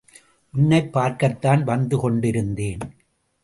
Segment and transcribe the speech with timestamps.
[0.53, 2.77] உன்னைப் பார்க்கத்தான் வந்து கொண்டிருந்தேன்.